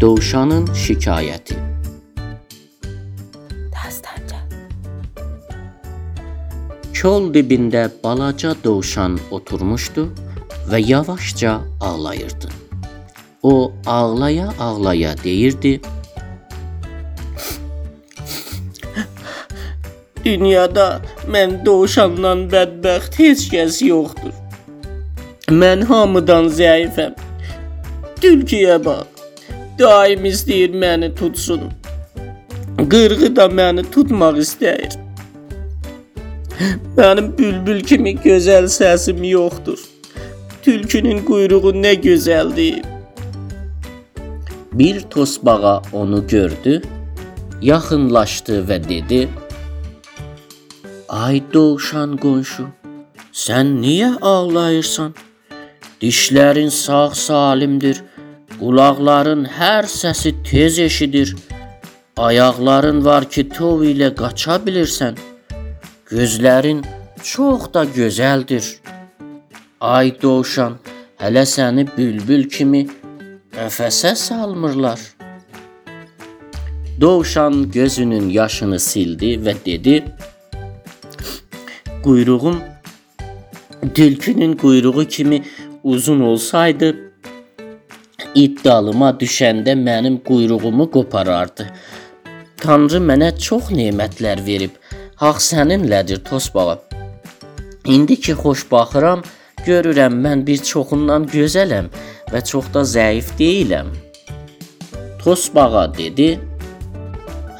Dovşanın 0.00 0.66
şikayəti 0.82 1.56
Dastanca. 3.72 4.40
Kol 7.00 7.30
dibində 7.34 7.88
balaca 8.04 8.52
dovşan 8.64 9.18
oturmuşdu 9.30 10.04
və 10.70 10.80
yavaşca 10.90 11.60
ağlayırdı. 11.80 12.48
O 13.42 13.72
ağlaya-ağlaya 13.86 15.14
deyirdi: 15.24 15.80
Dünyada 20.24 20.88
mən 21.30 21.60
dovşandan 21.66 22.48
bədbəxt 22.52 23.20
heç 23.22 23.46
kəs 23.52 23.84
yoxdur. 23.86 24.34
Mən 25.62 25.86
hamıdan 25.90 26.52
zəifəm. 26.60 27.25
Tülküyə 28.20 28.78
bax. 28.84 29.06
Daim 29.78 30.24
istəyir 30.24 30.72
məni 30.82 31.14
tutsun. 31.14 31.66
Qırğı 32.90 33.36
da 33.36 33.46
məni 33.58 33.84
tutmaq 33.92 34.38
istəyir. 34.44 34.96
Mənim 36.96 37.28
bülbül 37.38 37.82
kimi 37.84 38.14
gözəl 38.24 38.70
səsim 38.72 39.20
yoxdur. 39.30 39.80
Tülkünün 40.62 41.20
quyruğu 41.28 41.74
nə 41.84 41.92
gözəldir. 42.06 42.80
Bir 44.72 45.00
tosbağa 45.00 45.82
onu 45.92 46.26
gördü, 46.26 46.82
yaxınlaşdı 47.62 48.56
və 48.68 48.78
dedi: 48.88 49.28
Ay 51.08 51.42
dovşan 51.52 52.16
qonşu, 52.16 52.66
sən 53.32 53.76
niyə 53.84 54.10
ağlayırsan? 54.20 55.14
Dişlərin 56.00 56.68
sağ 56.68 57.10
salimdir. 57.14 58.02
Qulaqların 58.60 59.44
hər 59.58 59.84
səsi 60.00 60.32
tez 60.48 60.78
eşidir. 60.78 61.36
Ayaqların 62.16 63.04
var 63.04 63.24
ki, 63.32 63.48
tov 63.48 63.84
ilə 63.92 64.10
qaça 64.20 64.56
bilirsən. 64.66 65.16
Gözlərin 66.10 66.84
çox 67.22 67.72
da 67.74 67.84
gözəldir. 67.98 68.64
Ay 69.80 70.12
dovşan, 70.22 70.78
hələ 71.20 71.44
səni 71.54 71.84
bülbül 71.96 72.48
kimi 72.54 72.86
qəfəsə 73.56 74.14
salmırlar. 74.16 75.00
Dovşan 77.00 77.70
gözünün 77.70 78.28
yaşını 78.28 78.80
sildi 78.80 79.36
və 79.44 79.54
dedi: 79.66 80.04
Quyruğum 82.04 82.60
tülkünün 83.94 84.56
quyruğu 84.56 85.04
kimi 85.04 85.42
uzun 85.86 86.20
olsaydı, 86.20 86.88
it 88.34 88.64
dalıma 88.64 89.10
düşəndə 89.20 89.74
mənim 89.86 90.16
quyruğumu 90.26 90.88
qoparardı. 90.90 91.66
Tanrı 92.62 92.98
mənə 93.10 93.28
çox 93.38 93.70
nemətlər 93.78 94.42
verib. 94.46 94.74
Haqq 95.22 95.38
səninlədir, 95.50 96.24
Tosbağa. 96.26 96.78
İndi 97.94 98.16
ki 98.24 98.34
xoş 98.42 98.66
baxıram, 98.72 99.22
görürəm 99.68 100.18
mən 100.26 100.42
bir 100.48 100.58
çoxundan 100.72 101.28
gözələm 101.36 101.92
və 102.32 102.42
çox 102.50 102.72
da 102.74 102.82
zəif 102.96 103.30
deyiləm. 103.38 103.94
Tosbağa 105.22 105.86
dedi: 105.98 106.28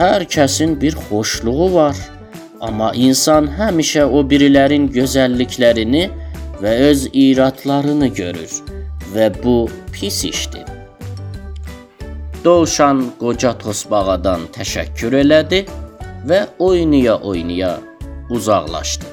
Hər 0.02 0.27
kəsin 0.34 0.80
bir 0.80 0.98
xoşluğu 1.06 1.72
var. 1.78 1.97
Amma 2.60 2.91
insan 3.08 3.47
həmişə 3.58 4.04
o 4.04 4.27
birilərin 4.30 4.91
gözəlliklərini 4.98 6.08
və 6.62 6.73
öz 6.91 7.09
iradlarını 7.12 8.09
görür 8.09 8.53
və 9.15 9.31
bu 9.43 9.59
pis 9.93 10.25
işdir. 10.25 10.65
Dovşan 12.45 13.03
qoca 13.21 13.53
tosbağadan 13.59 14.47
təşəkkür 14.55 15.19
elədi 15.23 15.65
və 16.29 16.41
oynaya-oynaya 16.59 17.77
uzaqlaşdı. 18.31 19.06